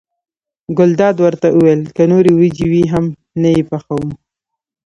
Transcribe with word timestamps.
ګلداد 0.77 1.15
ورته 1.25 1.47
وویل 1.51 1.81
که 1.95 2.03
نورې 2.11 2.31
وریجې 2.33 2.67
وي 2.71 2.83
هم 2.93 3.05
نه 3.41 3.49
یې 3.55 3.61
پخوم. 3.69 4.07